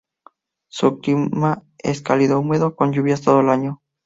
Su 0.67 0.97
clima 0.97 1.61
es 1.77 2.01
cálido 2.01 2.39
húmedo 2.39 2.75
con 2.75 2.91
lluvias 2.91 3.21
todo 3.21 3.41
el 3.41 3.49
año. 3.49 3.83